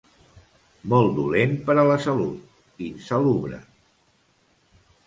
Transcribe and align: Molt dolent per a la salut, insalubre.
Molt 0.93 1.13
dolent 1.17 1.53
per 1.67 1.75
a 1.75 1.85
la 1.91 1.99
salut, 2.09 2.51
insalubre. 2.89 3.63